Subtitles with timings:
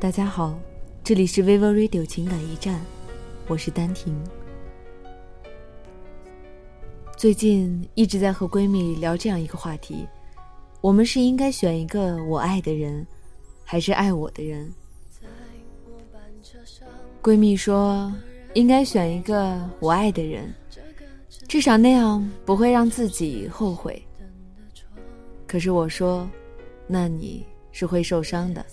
[0.00, 0.56] 大家好，
[1.02, 2.80] 这里是 Vivo Radio 情感驿站，
[3.48, 4.16] 我是丹婷。
[7.16, 10.06] 最近一直在和闺蜜聊这样一个话题：
[10.80, 13.04] 我们是应该选一个我爱的人，
[13.64, 14.72] 还是爱我的人？
[17.20, 18.14] 闺蜜说，
[18.54, 20.54] 应该选一个我爱的人，
[21.48, 24.00] 至少那样不会让自己后悔。
[25.44, 26.30] 可是我说，
[26.86, 28.64] 那你是会受伤的。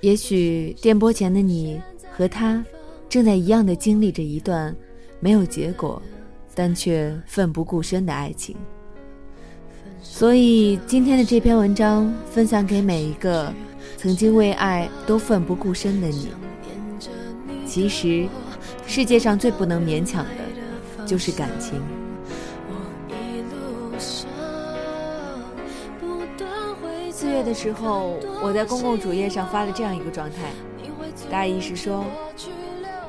[0.00, 1.80] 也许电波前的你
[2.12, 2.64] 和他，
[3.08, 4.74] 正在一样的经历着一段
[5.18, 6.00] 没有结果，
[6.54, 8.56] 但却奋不顾身的爱情。
[10.00, 13.52] 所以今天的这篇文章分享给每一个
[13.96, 16.28] 曾经为爱都奋不顾身的你。
[17.66, 18.26] 其实，
[18.86, 21.80] 世界上最不能勉强的，就是感情。
[27.18, 30.52] 四月的时候，我在公共主页上发了这样一个状态，
[31.28, 32.04] 大意是说：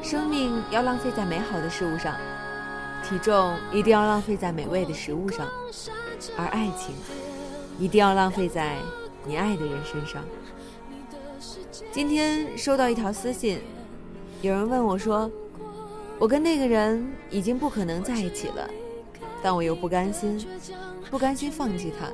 [0.01, 2.15] 生命要浪费在美好的事物上，
[3.07, 5.47] 体重一定要浪费在美味的食物上，
[6.35, 6.95] 而爱情
[7.77, 8.77] 一定要浪费在
[9.27, 10.23] 你爱的人身上。
[11.91, 13.59] 今天收到一条私信，
[14.41, 15.29] 有人问我说
[16.17, 18.67] ：“我跟那个人已经不可能在一起了，
[19.43, 20.43] 但我又不甘心，
[21.11, 22.07] 不甘心放弃他。”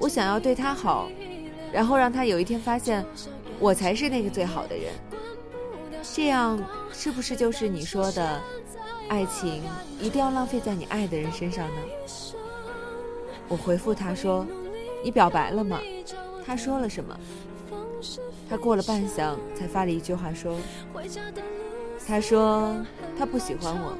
[0.00, 1.10] 我想要对他好，
[1.70, 3.04] 然后让他有一天发现，
[3.58, 4.92] 我才是那个最好的人。
[6.02, 6.58] 这样
[6.92, 8.40] 是不是就是你说的，
[9.08, 9.62] 爱情
[10.00, 11.82] 一定要浪费在你爱的人身上呢？
[13.46, 14.46] 我回复他说
[15.04, 15.78] ：“你表白了吗？”
[16.46, 17.16] 他说了什么？
[18.48, 20.56] 他过了半晌才发了一句话说
[22.06, 22.74] ：“他说
[23.18, 23.96] 他不喜欢我，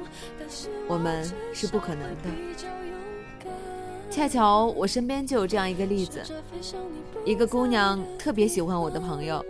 [0.87, 2.29] 我们是不可能的。”
[4.11, 6.21] 恰巧我身边就有这样一个例子，
[7.23, 9.43] 一个姑娘特别喜欢我的朋友，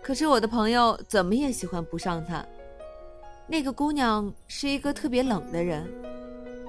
[0.00, 2.42] 可是我的朋友怎么也喜欢不上她。
[3.48, 5.84] 那个姑娘是一个特别冷的人，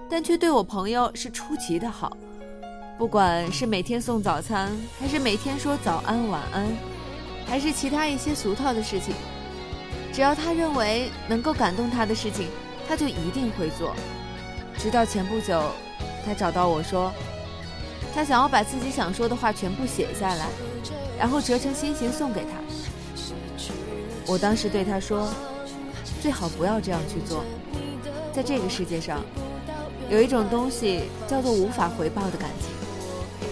[0.09, 2.17] 但却对我朋友是出奇的好，
[2.97, 6.67] 不管是每天送早餐，还是每天说早安晚安，
[7.45, 9.13] 还是其他一些俗套的事情，
[10.11, 12.47] 只要他认为能够感动他的事情，
[12.87, 13.95] 他就一定会做。
[14.79, 15.61] 直到前不久，
[16.25, 17.13] 他找到我说。
[18.15, 20.47] 他想要把自己想说的话全部写下来，
[21.19, 22.51] 然后折成心形送给他。
[24.25, 25.27] 我当时对他说
[26.23, 27.43] ：“最好不要这样去做。
[28.33, 29.19] 在这个世界上，
[30.09, 32.69] 有一种东西叫做无法回报的感情。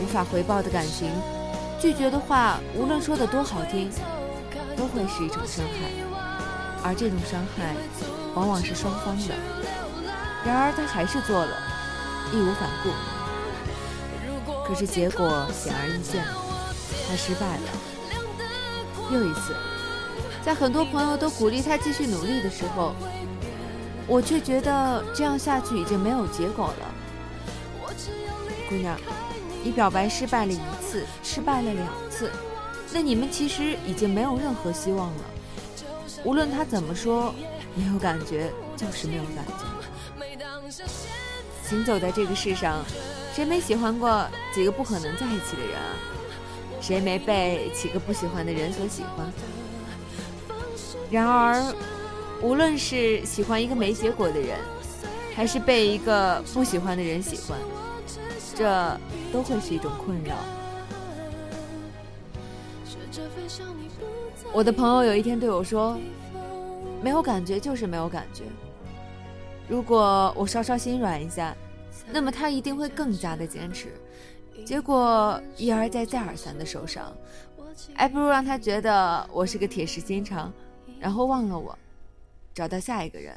[0.02, 1.12] 无法回报的感情，
[1.78, 3.92] 拒绝的话，无论说的多好听，
[4.78, 5.92] 都会是一种伤害。
[6.84, 7.76] 而这种伤害，
[8.34, 9.36] 往往是双方的。
[10.46, 11.52] 然而他还是做了，
[12.32, 12.90] 义无反顾。”
[14.66, 16.26] 可是结果显而易见，
[17.08, 17.64] 他失败了。
[19.12, 19.54] 又一次，
[20.44, 22.96] 在很多朋友都鼓励他继续努力的时候，
[24.08, 26.96] 我却觉得这样下去已经没有结果了。
[28.70, 28.98] 姑娘，
[29.64, 32.32] 你表白失败了一次，失败了两次，
[32.92, 35.24] 那你们其实已经没有任何希望了。
[36.24, 37.36] 无论他怎么说，
[37.76, 39.66] 没有感觉就是没有感觉。
[41.68, 42.84] 行走在这个世上。
[43.34, 45.96] 谁没喜欢过几个不可能在一起的人啊？
[46.80, 49.32] 谁没被几个不喜欢的人所喜欢？
[51.10, 51.74] 然而，
[52.42, 54.60] 无论是喜欢一个没结果的人，
[55.36, 57.58] 还是被一个不喜欢的人喜欢，
[58.56, 59.00] 这
[59.32, 60.36] 都会是一种困扰。
[64.52, 65.98] 我的朋友有一天对我说
[67.02, 68.44] ：“没有感觉就是没有感觉。
[69.68, 71.56] 如果我稍稍心软一下。”
[72.12, 73.94] 那么他一定会更加的坚持，
[74.66, 77.16] 结果一而再再而三的受伤，
[77.94, 80.52] 还不如让他觉得我是个铁石心肠，
[81.00, 81.78] 然后忘了我，
[82.54, 83.34] 找到下一个人。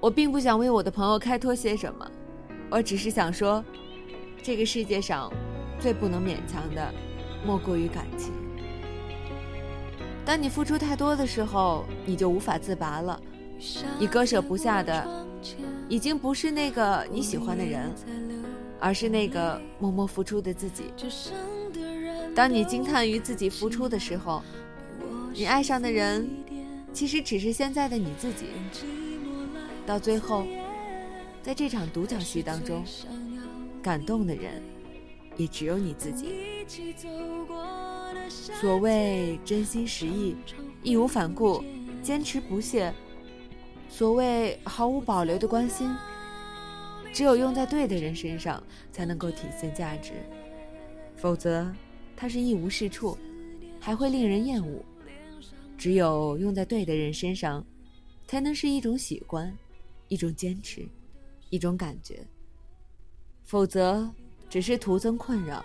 [0.00, 2.10] 我并不想为我的朋友开脱些什么，
[2.70, 3.62] 我只是想说，
[4.42, 5.30] 这个世界上
[5.78, 6.94] 最不能勉强的，
[7.44, 8.32] 莫过于感情。
[10.24, 13.20] 当你付出太多的时候，你就无法自拔了，
[13.98, 15.26] 你割舍不下的。
[15.88, 17.92] 已经不是那个你喜欢的人，
[18.80, 20.84] 而是那个默默付出的自己。
[22.34, 24.42] 当你惊叹于自己付出的时候，
[25.34, 26.26] 你爱上的人，
[26.94, 28.46] 其实只是现在的你自己。
[29.84, 30.46] 到最后，
[31.42, 32.82] 在这场独角戏当中，
[33.82, 34.62] 感动的人，
[35.36, 36.32] 也只有你自己。
[38.30, 40.36] 所谓真心实意、
[40.82, 41.62] 义无反顾、
[42.02, 42.94] 坚持不懈。
[43.92, 45.94] 所谓毫无保留的关心，
[47.12, 48.60] 只有用在对的人身上
[48.90, 50.12] 才能够体现价值，
[51.14, 51.70] 否则，
[52.16, 53.18] 它是一无是处，
[53.78, 54.82] 还会令人厌恶。
[55.76, 57.62] 只有用在对的人身上，
[58.26, 59.54] 才能是一种喜欢，
[60.08, 60.88] 一种坚持，
[61.50, 62.26] 一种感觉。
[63.44, 64.08] 否则，
[64.48, 65.62] 只是徒增困扰。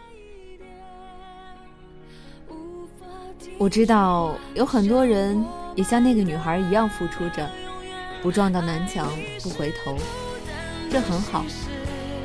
[3.57, 5.41] 我知道有很多人
[5.77, 7.49] 也像那个女孩一样付出着，
[8.21, 9.11] 不撞到南墙
[9.41, 9.97] 不回头，
[10.91, 11.45] 这很好，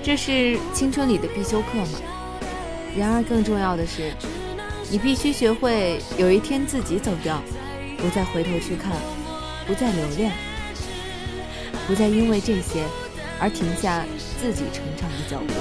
[0.02, 2.00] 这是青春里的必修课嘛。
[2.96, 4.12] 然而，更重要的是，
[4.90, 7.42] 你必须学会有一天自己走掉。
[7.98, 8.90] 不再回头去看，
[9.64, 10.32] 不再留恋，
[11.86, 12.82] 不再因为这些
[13.38, 14.04] 而停下
[14.40, 15.54] 自己成长的脚步。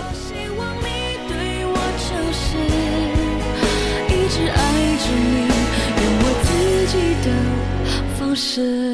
[6.23, 6.49] 我自
[6.87, 7.27] 己的
[8.17, 8.90] 方式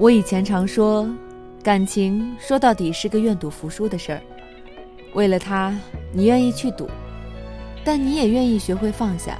[0.00, 1.06] 我以前常说，
[1.62, 4.20] 感情说到底是个愿赌服输的事儿。
[5.12, 5.78] 为了他，
[6.10, 6.88] 你愿意去赌，
[7.84, 9.38] 但你也愿意学会放下。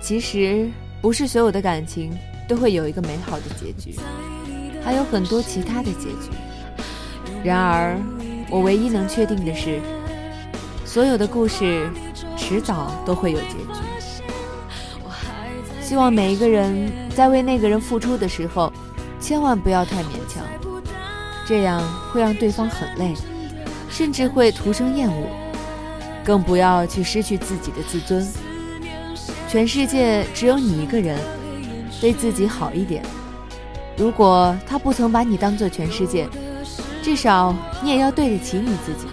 [0.00, 0.68] 其实。
[1.02, 2.12] 不是所有的感情
[2.46, 3.98] 都会有一个美好的结局，
[4.84, 6.30] 还有很多其他的结局。
[7.42, 7.98] 然而，
[8.50, 9.80] 我唯一能确定的是，
[10.84, 11.88] 所有的故事
[12.36, 13.80] 迟早都会有结局。
[15.80, 18.70] 希望每一个人在为那个人付出的时候，
[19.30, 20.42] 千万不要太勉强，
[21.46, 21.80] 这样
[22.10, 23.14] 会让对方很累，
[23.88, 25.28] 甚至会徒生厌恶。
[26.24, 28.26] 更不要去失去自己的自尊。
[29.48, 31.16] 全世界只有你一个人，
[32.00, 33.04] 对自己好一点。
[33.96, 36.28] 如果他不曾把你当做全世界，
[37.00, 37.54] 至少
[37.84, 39.06] 你也要对得起你自己。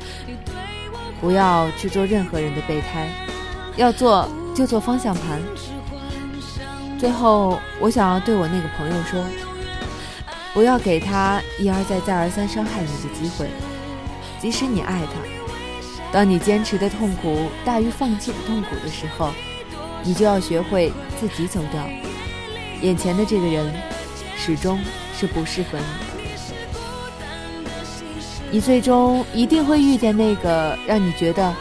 [1.22, 3.08] 不要去做任何人的备胎，
[3.76, 5.40] 要做就做方向盘。
[6.98, 9.24] 最后，我想要对我那个朋友说：
[10.58, 13.48] 不要给他一而再、再而三伤害你的机会。
[14.40, 15.22] 即使你爱他，
[16.12, 19.32] 当你坚持的痛苦大于放弃的痛苦的时候。
[20.04, 21.86] 你就要学会自己走掉，
[22.82, 23.72] 眼前的这个人
[24.38, 24.80] 始终
[25.14, 25.86] 是不适合你。
[28.50, 31.54] 你最终一定会遇见那个让你觉得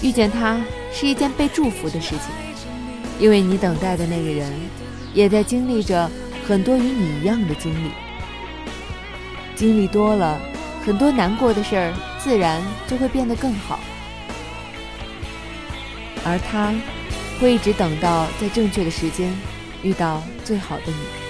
[0.00, 0.60] 遇见他
[0.92, 2.20] 是一件被祝福的事情，
[3.18, 4.52] 因为你等待的那个人
[5.12, 6.08] 也在经历着
[6.46, 7.90] 很多与你一样的经历。
[9.58, 10.40] 经历多了，
[10.86, 13.80] 很多难过的事儿自然就会变得更好，
[16.24, 16.72] 而他。
[17.40, 19.32] 会一直等到在正确的时间
[19.84, 21.27] 遇到最好的你。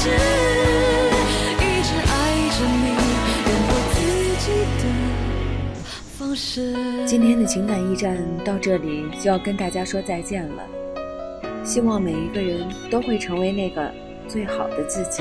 [0.00, 0.14] 是一
[1.82, 2.14] 直爱
[2.54, 2.86] 着你，
[3.46, 3.98] 愿做自
[4.38, 4.46] 己
[4.78, 4.86] 的
[7.04, 10.62] 今天的情感驿站到这里就要跟大家说再见了。
[11.64, 13.92] 希望每一个人都会成为那个
[14.28, 15.20] 最好的自己。